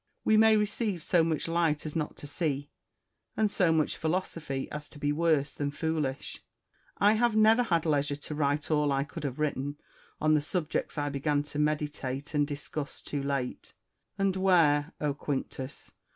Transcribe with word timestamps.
We 0.23 0.35
may 0.35 0.57
receive 0.57 1.03
so 1.03 1.23
much 1.23 1.47
light 1.47 1.85
as 1.85 1.95
not 1.95 2.17
to 2.17 2.25
see, 2.25 2.71
and 3.37 3.51
so 3.51 3.71
much 3.71 3.97
philosophy 3.97 4.67
as 4.71 4.89
to 4.89 4.97
be 4.97 5.11
worse 5.11 5.53
than 5.53 5.69
foolish. 5.69 6.41
I 6.97 7.13
have 7.13 7.35
never 7.35 7.61
had 7.61 7.85
leisure 7.85 8.15
to 8.15 8.33
write 8.33 8.71
all 8.71 8.91
I 8.91 9.03
could 9.03 9.23
have 9.23 9.37
written, 9.37 9.77
on 10.19 10.33
the 10.33 10.41
subjects 10.41 10.97
I 10.97 11.09
began 11.09 11.43
to 11.43 11.59
meditate 11.59 12.33
and 12.33 12.47
discuss 12.47 12.99
too 12.99 13.21
late. 13.21 13.75
And 14.17 14.35
where, 14.37 14.91
O 14.99 15.13
Quinctus 15.13 15.91